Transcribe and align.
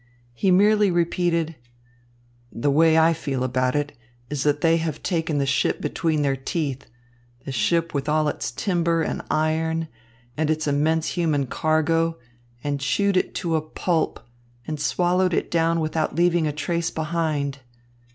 He 0.33 0.49
merely 0.49 0.89
repeated: 0.89 1.55
"The 2.51 2.71
way 2.71 2.97
I 2.97 3.13
feel 3.13 3.43
about 3.43 3.75
it 3.75 3.95
is 4.31 4.41
that 4.41 4.61
they 4.61 4.77
have 4.77 5.03
taken 5.03 5.37
the 5.37 5.45
ship 5.45 5.79
between 5.79 6.23
their 6.23 6.35
teeth, 6.35 6.87
the 7.45 7.51
ship 7.51 7.93
with 7.93 8.09
all 8.09 8.27
its 8.27 8.49
timber 8.51 9.03
and 9.03 9.21
iron 9.29 9.89
and 10.35 10.49
its 10.49 10.65
immense 10.65 11.09
human 11.09 11.45
cargo, 11.45 12.17
and 12.63 12.79
chewed 12.79 13.15
it 13.15 13.35
to 13.35 13.55
a 13.55 13.61
pulp, 13.61 14.19
and 14.65 14.79
swallowed 14.79 15.35
it 15.35 15.51
down 15.51 15.79
without 15.79 16.15
leaving 16.15 16.47
a 16.47 16.51
trace 16.51 16.89
behind." 16.89 17.59